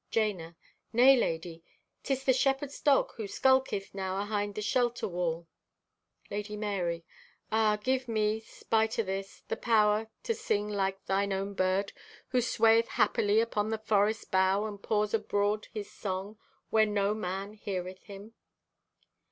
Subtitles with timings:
[0.09, 0.55] (Jana)
[0.91, 1.63] "Nay, lady,
[2.01, 5.47] 'tis the shepherd's dog who skulketh now ahind the shelter wall."
[6.31, 7.03] (Lady Marye)
[7.51, 11.93] "Ah, give me, spite o' this, the power to sing like Thine own bird
[12.29, 16.39] who swayeth happily upon the forest bough and pours abroad his song
[16.71, 18.33] where no man heareth him.